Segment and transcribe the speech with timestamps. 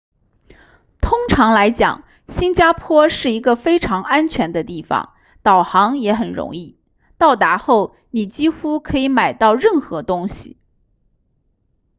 [0.99, 6.79] 通常来讲新加坡是一个非常安全的地方导航也很容易
[7.19, 10.57] 到达后你几乎可以买到任何东西